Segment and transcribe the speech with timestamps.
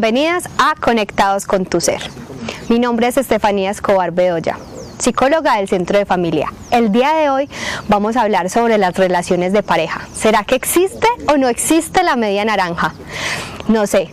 [0.00, 2.00] bienvenidas a Conectados con tu Ser.
[2.70, 4.56] Mi nombre es Estefanía Escobar Bedoya,
[4.96, 6.50] psicóloga del Centro de Familia.
[6.70, 7.50] El día de hoy
[7.86, 10.08] vamos a hablar sobre las relaciones de pareja.
[10.14, 12.94] ¿Será que existe o no existe la media naranja?
[13.68, 14.08] No sé.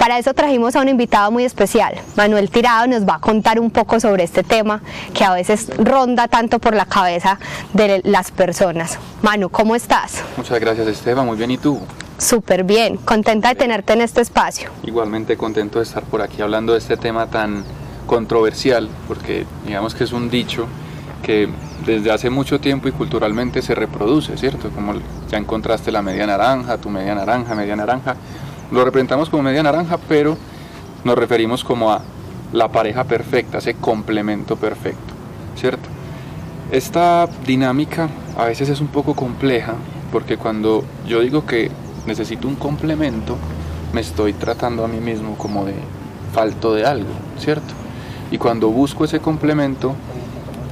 [0.00, 1.94] Para eso trajimos a un invitado muy especial.
[2.16, 4.82] Manuel Tirado nos va a contar un poco sobre este tema
[5.14, 7.38] que a veces ronda tanto por la cabeza
[7.72, 8.98] de las personas.
[9.22, 10.24] Manu, ¿cómo estás?
[10.36, 11.52] Muchas gracias Esteban, muy bien.
[11.52, 11.80] ¿Y tú?
[12.20, 14.68] Súper bien, contenta de tenerte en este espacio.
[14.82, 17.64] Igualmente contento de estar por aquí hablando de este tema tan
[18.06, 20.66] controversial, porque digamos que es un dicho
[21.22, 21.48] que
[21.86, 24.68] desde hace mucho tiempo y culturalmente se reproduce, ¿cierto?
[24.68, 24.96] Como
[25.30, 28.16] ya encontraste la media naranja, tu media naranja, media naranja.
[28.70, 30.36] Lo representamos como media naranja, pero
[31.04, 32.02] nos referimos como a
[32.52, 35.14] la pareja perfecta, ese complemento perfecto,
[35.56, 35.88] ¿cierto?
[36.70, 39.72] Esta dinámica a veces es un poco compleja
[40.12, 41.70] porque cuando yo digo que
[42.06, 43.36] necesito un complemento,
[43.92, 45.74] me estoy tratando a mí mismo como de
[46.32, 47.74] falto de algo, ¿cierto?
[48.30, 49.94] Y cuando busco ese complemento,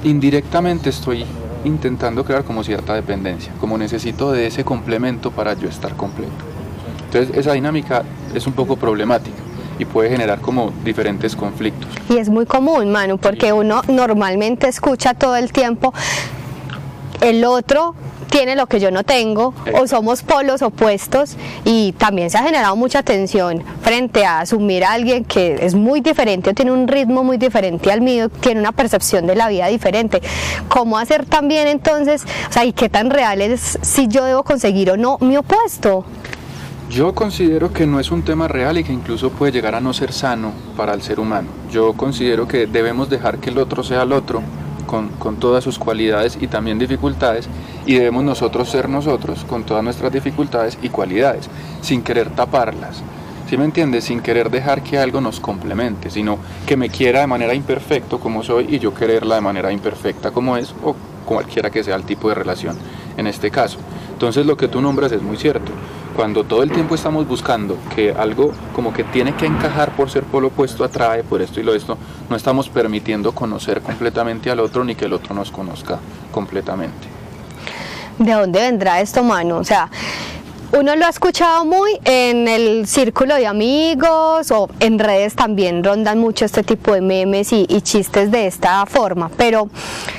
[0.03, 1.25] indirectamente estoy
[1.65, 6.31] intentando crear como cierta dependencia, como necesito de ese complemento para yo estar completo.
[7.05, 9.37] Entonces esa dinámica es un poco problemática
[9.77, 11.89] y puede generar como diferentes conflictos.
[12.09, 15.93] Y es muy común, Manu, porque uno normalmente escucha todo el tiempo
[17.21, 17.95] el otro
[18.29, 21.35] tiene lo que yo no tengo o somos polos opuestos
[21.65, 26.01] y también se ha generado mucha tensión frente a asumir a alguien que es muy
[26.01, 29.67] diferente o tiene un ritmo muy diferente al mío, tiene una percepción de la vida
[29.67, 30.21] diferente.
[30.67, 34.91] ¿Cómo hacer también entonces, o sea, y qué tan real es si yo debo conseguir
[34.91, 36.05] o no mi opuesto?
[36.89, 39.93] Yo considero que no es un tema real y que incluso puede llegar a no
[39.93, 41.47] ser sano para el ser humano.
[41.71, 44.41] Yo considero que debemos dejar que el otro sea el otro
[44.89, 47.47] con, todas sus cualidades y también dificultades
[47.85, 51.47] y debemos nosotros ser nosotros con todas nuestras dificultades y cualidades,
[51.81, 53.03] sin querer taparlas.
[53.47, 54.05] ¿Sí me entiendes?
[54.05, 58.43] Sin querer dejar que algo nos complemente, sino que me quiera de manera imperfecta como
[58.43, 62.29] soy y yo quererla de manera imperfecta como es o cualquiera que sea el tipo
[62.29, 62.75] de relación
[63.15, 63.77] en este caso.
[64.11, 65.71] Entonces lo que tú nombras es muy cierto
[66.15, 70.23] cuando todo el tiempo estamos buscando que algo como que tiene que encajar por ser
[70.23, 71.97] polo opuesto atrae, por esto y lo esto,
[72.29, 75.99] no estamos permitiendo conocer completamente al otro ni que el otro nos conozca
[76.31, 77.07] completamente.
[78.17, 79.57] ¿De dónde vendrá esto, mano?
[79.57, 79.89] O sea,
[80.71, 86.19] uno lo ha escuchado muy en el círculo de amigos o en redes también rondan
[86.19, 89.69] mucho este tipo de memes y, chistes de esta forma, pero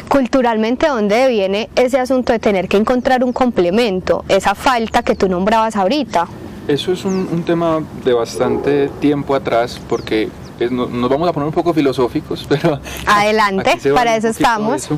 [0.09, 5.29] culturalmente ¿dónde viene ese asunto de tener que encontrar un complemento, esa falta que tú
[5.29, 6.27] nombrabas ahorita?
[6.67, 10.29] Eso es un, tema de bastante tiempo atrás porque
[10.71, 12.81] nos vamos a poner un poco filosóficos, pero...
[13.07, 14.89] Adelante, para eso estamos.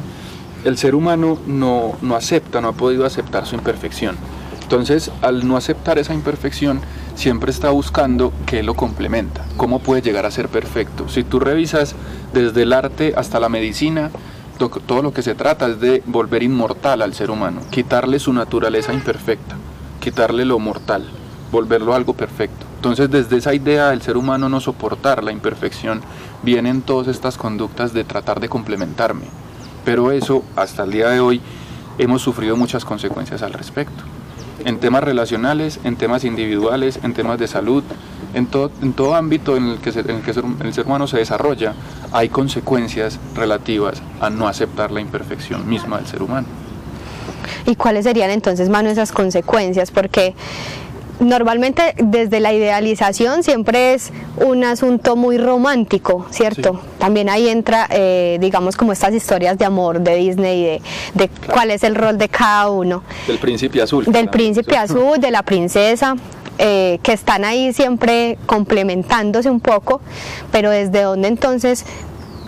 [0.65, 4.17] El ser humano no, no acepta, no ha podido aceptar su imperfección
[4.73, 6.81] entonces, al no aceptar esa imperfección,
[7.15, 11.11] siempre está buscando qué lo complementa, cómo puede llegar a ser perfecto.
[11.11, 11.95] Si tú revisas
[12.33, 14.11] desde el arte hasta la medicina,
[14.87, 18.95] todo lo que se trata es de volver inmortal al ser humano, quitarle su naturaleza
[18.95, 19.57] imperfecta,
[20.01, 21.07] quitarle lo mortal,
[21.51, 22.65] volverlo algo perfecto.
[22.77, 26.01] Entonces desde esa idea del ser humano no soportar la imperfección,
[26.43, 29.27] vienen todas estas conductas de tratar de complementarme.
[29.85, 31.43] Pero eso, hasta el día de hoy,
[31.99, 34.03] hemos sufrido muchas consecuencias al respecto
[34.65, 37.83] en temas relacionales, en temas individuales, en temas de salud,
[38.35, 41.19] en todo, en todo ámbito en el, que en el que el ser humano se
[41.19, 41.75] desarrolla,
[42.13, 46.47] hay consecuencias relativas a no aceptar la imperfección misma del ser humano.
[47.67, 49.91] ¿Y cuáles serían entonces, Manu, esas consecuencias?
[49.91, 50.35] Porque
[51.23, 56.81] normalmente desde la idealización siempre es un asunto muy romántico, ¿cierto?
[56.99, 60.83] También ahí entra, eh, digamos, como estas historias de amor de Disney, de,
[61.15, 63.03] de cuál es el rol de cada uno.
[63.27, 64.05] Del príncipe azul.
[64.07, 66.17] Del príncipe azul, de la princesa.
[66.59, 70.03] Eh, que están ahí siempre complementándose un poco,
[70.53, 71.87] pero desde dónde entonces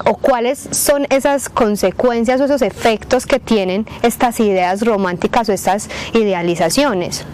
[0.04, 5.88] o cuáles son esas consecuencias o esos efectos que tienen estas ideas románticas o estas
[6.12, 7.24] idealizaciones.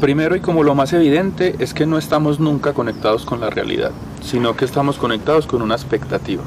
[0.00, 3.90] Primero y como lo más evidente es que no estamos nunca conectados con la realidad,
[4.22, 6.44] sino que estamos conectados con una expectativa.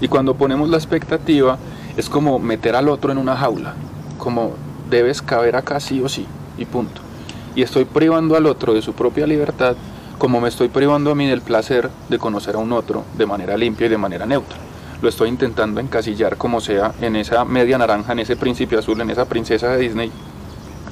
[0.00, 1.58] Y cuando ponemos la expectativa
[1.96, 3.74] es como meter al otro en una jaula,
[4.16, 4.54] como
[4.88, 6.26] debes caber acá sí o sí,
[6.56, 7.02] y punto.
[7.54, 9.76] Y estoy privando al otro de su propia libertad
[10.18, 13.56] como me estoy privando a mí del placer de conocer a un otro de manera
[13.56, 14.56] limpia y de manera neutra.
[15.02, 19.10] Lo estoy intentando encasillar como sea en esa media naranja, en ese príncipe azul, en
[19.10, 20.10] esa princesa de Disney,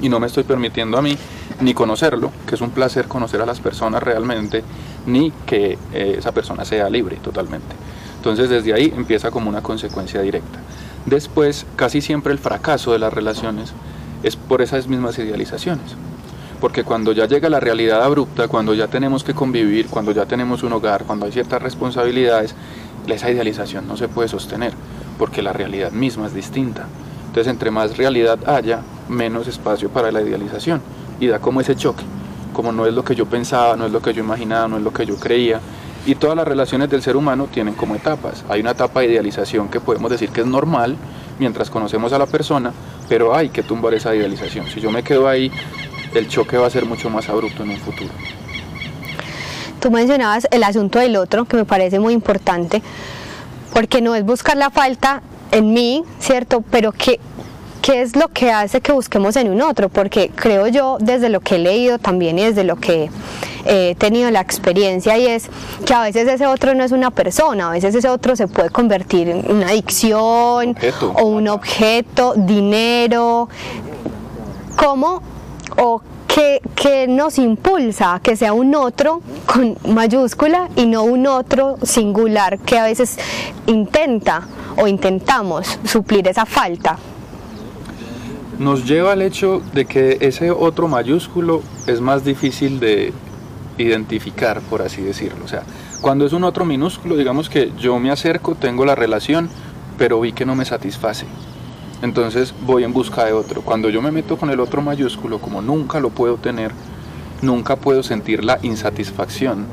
[0.01, 1.17] y no me estoy permitiendo a mí
[1.61, 4.63] ni conocerlo, que es un placer conocer a las personas realmente,
[5.05, 7.75] ni que eh, esa persona sea libre totalmente.
[8.17, 10.59] Entonces desde ahí empieza como una consecuencia directa.
[11.05, 13.73] Después, casi siempre el fracaso de las relaciones
[14.23, 15.95] es por esas mismas idealizaciones.
[16.59, 20.63] porque cuando ya llega la realidad abrupta, cuando ya tenemos que convivir, cuando ya tenemos
[20.63, 22.55] un hogar, cuando hay ciertas responsabilidades,
[23.07, 24.73] esa idealización no se puede sostener,
[25.19, 26.87] porque la realidad misma es distinta.
[27.27, 30.81] Entonces, entre más realidad haya, menos espacio para la idealización,
[31.19, 32.03] y da como ese choque,
[32.53, 34.83] como no es lo que yo pensaba, no es lo que yo imaginaba, no es
[34.83, 35.59] lo que yo creía,
[36.05, 38.45] y todas las relaciones del ser humano tienen como etapas.
[38.47, 40.95] Hay una etapa de idealización que podemos decir que es normal
[41.39, 42.71] mientras conocemos a la persona,
[43.09, 44.67] pero hay que tumbar esa idealización.
[44.67, 45.51] Si yo me quedo ahí,
[46.13, 48.11] el choque va a ser mucho más abrupto en un futuro.
[49.79, 52.81] Tú mencionabas el asunto del otro, que me parece muy importante,
[53.73, 55.21] porque no es buscar la falta
[55.51, 56.63] en mí, ¿cierto?
[56.71, 57.19] Pero que
[57.85, 59.89] ¿qué es lo que hace que busquemos en un otro?
[59.89, 63.11] Porque creo yo, desde lo que he leído también y desde lo que
[63.63, 65.47] he tenido la experiencia, y es
[65.85, 68.71] que a veces ese otro no es una persona, a veces ese otro se puede
[68.71, 70.75] convertir en una adicción
[71.13, 73.49] o un objeto, dinero.
[74.75, 75.21] ¿Cómo
[75.77, 81.77] o qué, nos impulsa a que sea un otro con mayúscula y no un otro
[81.83, 83.19] singular que a veces
[83.67, 84.41] intenta
[84.75, 86.97] o intentamos suplir esa falta?
[88.59, 93.11] Nos lleva al hecho de que ese otro mayúsculo es más difícil de
[93.77, 95.43] identificar, por así decirlo.
[95.43, 95.63] O sea,
[96.01, 99.49] cuando es un otro minúsculo, digamos que yo me acerco, tengo la relación,
[99.97, 101.25] pero vi que no me satisface.
[102.01, 103.61] Entonces voy en busca de otro.
[103.61, 106.71] Cuando yo me meto con el otro mayúsculo, como nunca lo puedo tener,
[107.41, 109.65] nunca puedo sentir la insatisfacción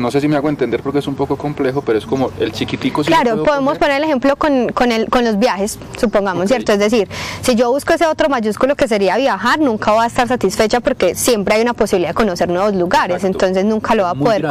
[0.00, 2.52] no sé si me hago entender porque es un poco complejo, pero es como el
[2.52, 3.02] chiquitico.
[3.02, 6.72] claro, podemos poner el ejemplo con, con, el, con los viajes, supongamos, ¿cierto?
[6.72, 7.08] Es decir,
[7.42, 11.14] si yo busco ese otro mayúsculo que sería viajar, nunca voy a estar satisfecha porque
[11.14, 14.44] siempre hay una posibilidad de conocer nuevos lugares, entonces nunca lo va a poder.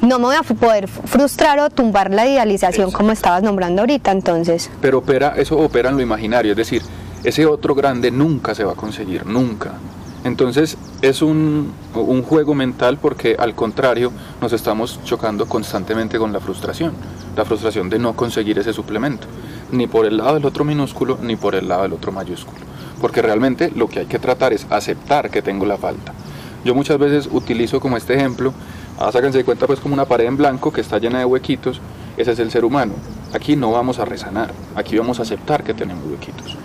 [0.00, 4.70] No me voy a poder frustrar o tumbar la idealización como estabas nombrando ahorita, entonces.
[4.80, 6.82] Pero opera, eso opera en lo imaginario, es decir,
[7.24, 9.72] ese otro grande nunca se va a conseguir, nunca.
[10.26, 11.72] Entonces es un,
[12.28, 16.94] juego mental porque al contrario nos estamos chocando constantemente con la frustración,
[17.36, 19.28] la frustración de no conseguir ese suplemento,
[19.70, 22.58] ni por el lado del otro minúsculo ni por el lado del otro mayúsculo,
[23.00, 26.12] porque realmente lo que hay que tratar es aceptar que tengo la falta.
[26.64, 28.52] Yo muchas veces utilizo como este ejemplo,
[28.98, 31.80] ah, sáquense de cuenta pues como una pared en blanco que está llena de huequitos,
[32.16, 32.94] ese es el ser humano.
[33.32, 36.56] Aquí no vamos a resanar, aquí vamos a aceptar que tenemos huequitos.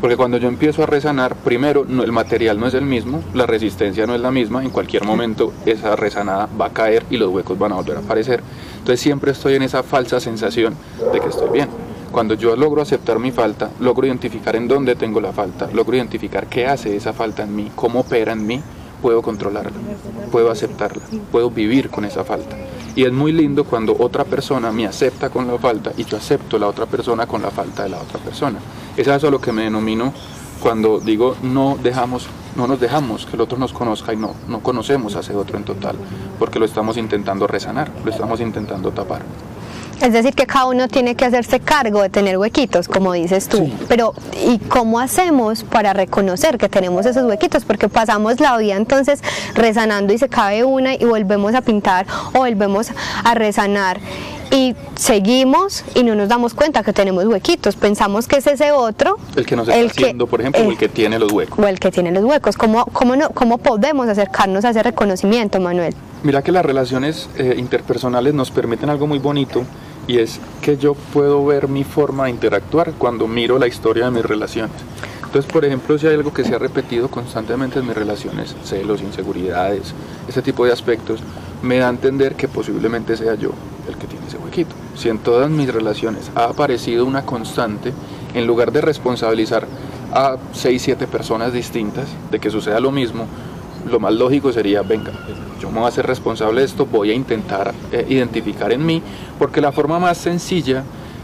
[0.00, 4.06] Porque cuando yo empiezo a resanar, primero el material no es el mismo, la resistencia
[4.06, 7.58] no es la misma, en cualquier momento esa resanada va a caer y los huecos
[7.58, 8.40] van a volver a aparecer.
[8.78, 10.76] Entonces siempre estoy en esa falsa sensación
[11.12, 11.68] de que estoy bien.
[12.12, 16.46] Cuando yo logro aceptar mi falta, logro identificar en dónde tengo la falta, logro identificar
[16.46, 18.62] qué hace esa falta en mí, cómo opera en mí,
[19.02, 19.72] puedo controlarla,
[20.30, 21.02] puedo aceptarla,
[21.32, 22.56] puedo vivir con esa falta.
[22.98, 26.58] Y es muy lindo cuando otra persona me acepta con la falta y yo acepto
[26.58, 28.58] la otra persona con la falta de la otra persona.
[28.96, 30.12] Es eso lo que me denomino
[30.58, 34.58] cuando digo no dejamos, no nos dejamos que el otro nos conozca y no, no
[34.64, 35.94] conocemos a ese otro en total,
[36.40, 39.22] porque lo estamos intentando resanar, lo estamos intentando tapar.
[40.00, 43.70] Es decir, que cada uno tiene que hacerse cargo de tener huequitos, como dices tú.
[43.88, 44.14] Pero,
[44.46, 47.64] ¿y cómo hacemos para reconocer que tenemos esos huequitos?
[47.64, 49.20] Porque pasamos la vida entonces
[49.54, 52.92] resanando y se cabe una y volvemos a pintar o volvemos
[53.24, 54.00] a resanar
[54.50, 57.76] y seguimos y no nos damos cuenta que tenemos huequitos.
[57.76, 59.18] Pensamos que es ese otro.
[59.36, 61.58] El que nos está el haciendo, por ejemplo, o el que tiene los huecos.
[61.58, 62.56] O el que tiene los huecos.
[62.56, 65.94] ¿Cómo, cómo, no, cómo podemos acercarnos a ese reconocimiento, Manuel?
[66.22, 69.64] Mira que las relaciones eh, interpersonales nos permiten algo muy bonito
[70.08, 74.10] y es que yo puedo ver mi forma de interactuar cuando miro la historia de
[74.10, 74.74] mis relaciones.
[75.24, 79.02] Entonces, por ejemplo, si hay algo que se ha repetido constantemente en mis relaciones, celos,
[79.02, 79.92] inseguridades,
[80.26, 81.20] ese tipo de aspectos,
[81.62, 83.50] me da a entender que posiblemente sea yo
[83.86, 84.74] el que tiene ese huequito.
[84.96, 87.92] Si en todas mis relaciones ha aparecido una constante,
[88.32, 89.66] en lugar de responsabilizar
[90.14, 93.26] a 6, 7 personas distintas de que suceda lo mismo,
[93.90, 95.12] lo más lógico sería, venga,
[95.68, 99.02] yo me voy a hacer responsable de esto, voy a intentar eh, identificar en mí,
[99.38, 100.82] porque la forma más sencilla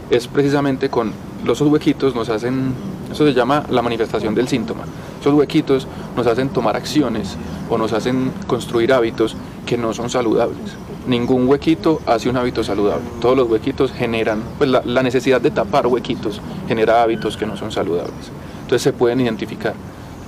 [0.09, 2.73] es precisamente con los huequitos nos hacen,
[3.11, 4.83] eso se llama la manifestación del síntoma.
[5.19, 7.37] Esos huequitos nos hacen tomar acciones
[7.69, 9.35] o nos hacen construir hábitos
[9.65, 10.75] que no son saludables.
[11.07, 13.03] Ningún huequito hace un hábito saludable.
[13.21, 17.57] Todos los huequitos generan, pues la, la necesidad de tapar huequitos genera hábitos que no
[17.57, 18.31] son saludables.
[18.63, 19.73] Entonces se pueden identificar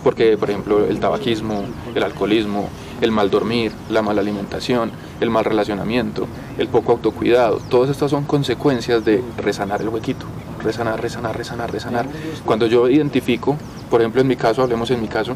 [0.03, 2.69] porque por ejemplo el tabaquismo, el alcoholismo,
[3.01, 6.27] el mal dormir, la mala alimentación, el mal relacionamiento,
[6.57, 10.25] el poco autocuidado, todas estas son consecuencias de resanar el huequito,
[10.63, 12.05] resanar, resanar, resanar, resanar.
[12.45, 13.57] Cuando yo identifico,
[13.89, 15.35] por ejemplo en mi caso, hablemos en mi caso,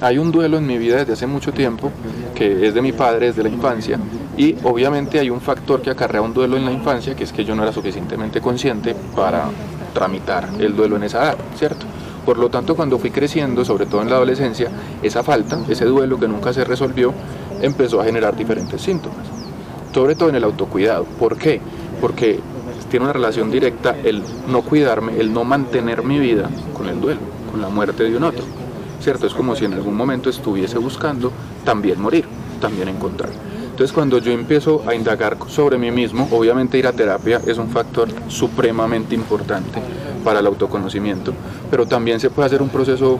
[0.00, 1.90] hay un duelo en mi vida desde hace mucho tiempo,
[2.34, 3.98] que es de mi padre desde la infancia,
[4.36, 7.44] y obviamente hay un factor que acarrea un duelo en la infancia, que es que
[7.44, 9.44] yo no era suficientemente consciente para
[9.94, 11.86] tramitar el duelo en esa edad, ¿cierto?
[12.24, 14.70] Por lo tanto, cuando fui creciendo, sobre todo en la adolescencia,
[15.02, 17.12] esa falta, ese duelo que nunca se resolvió,
[17.60, 19.26] empezó a generar diferentes síntomas.
[19.92, 21.04] Sobre todo en el autocuidado.
[21.04, 21.60] ¿Por qué?
[22.00, 22.38] Porque
[22.88, 27.20] tiene una relación directa el no cuidarme, el no mantener mi vida con el duelo,
[27.50, 28.44] con la muerte de un otro.
[29.00, 29.26] ¿Cierto?
[29.26, 31.32] Es como si en algún momento estuviese buscando
[31.64, 32.24] también morir,
[32.60, 33.30] también encontrar.
[33.64, 37.68] Entonces cuando yo empiezo a indagar sobre mí mismo, obviamente ir a terapia es un
[37.70, 39.80] factor supremamente importante
[40.22, 41.32] para el autoconocimiento,
[41.70, 43.18] pero también se puede hacer un proceso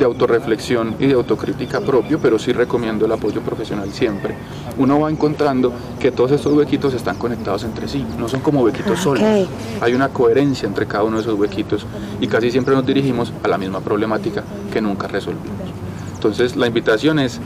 [0.00, 4.34] de autorreflexión y de autocrítica propio, pero sí recomiendo el apoyo profesional siempre.
[4.78, 8.98] Uno va encontrando que todos estos huequitos están conectados entre sí, no son como huequitos
[8.98, 9.22] solos.
[9.80, 11.86] Hay una coherencia entre cada uno de esos huequitos
[12.18, 14.42] y casi siempre nos dirigimos a la misma problemática
[14.72, 15.68] que nunca resolvimos.
[16.14, 17.38] Entonces la invitación es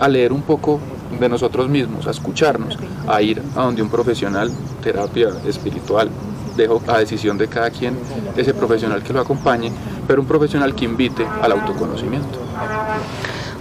[0.00, 0.80] a leer un poco
[1.20, 4.50] de nosotros mismos, a escucharnos, a ir a donde un profesional,
[4.82, 6.08] terapia espiritual,
[6.56, 7.98] dejo a decisión de cada quien
[8.36, 9.72] ese profesional que lo acompañe,
[10.06, 12.38] pero un profesional que invite al autoconocimiento.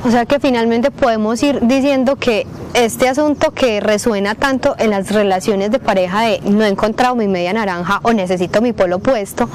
[0.04, 5.12] O sea que finalmente podemos ir diciendo que este asunto que resuena tanto en las
[5.12, 9.48] relaciones de pareja de no he encontrado mi media naranja o necesito mi polo puesto,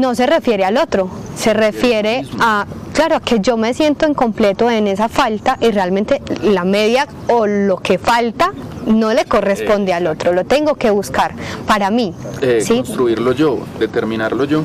[0.00, 4.86] no se refiere al otro, se refiere a, claro, que yo me siento incompleto en
[4.86, 8.52] esa falta y realmente la media o lo que falta
[8.86, 11.34] no le corresponde al otro, lo tengo que buscar
[11.66, 12.14] para mí.
[12.40, 14.62] Eh, Construirlo yo, determinarlo yo.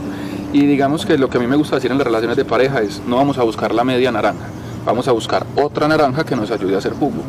[0.54, 2.82] Y digamos que lo que a mí me gusta decir en las relaciones de pareja
[2.82, 4.46] es, no vamos a buscar la media naranja,
[4.86, 7.22] vamos a buscar otra naranja que nos ayude a hacer jugo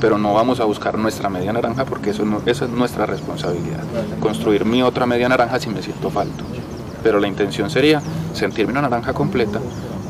[0.00, 3.84] pero no vamos a buscar nuestra media naranja porque eso no, esa es nuestra responsabilidad.
[4.18, 6.42] Construir mi otra media naranja si me siento falto
[7.02, 8.00] pero la intención sería
[8.34, 9.60] sentirme una naranja completa,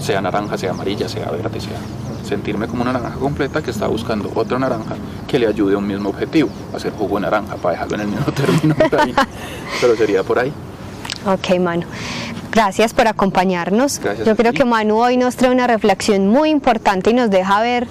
[0.00, 1.78] sea naranja, sea amarilla, sea verde, sea
[2.26, 4.94] sentirme como una naranja completa que está buscando otra naranja
[5.26, 8.06] que le ayude a un mismo objetivo, hacer jugo de naranja para dejarlo en el
[8.08, 8.74] mismo término,
[9.80, 10.52] pero sería por ahí.
[11.26, 11.86] Ok, Manu.
[12.50, 14.00] Gracias por acompañarnos.
[14.26, 17.86] Yo creo que Manu hoy nos trae una reflexión muy importante y nos deja ver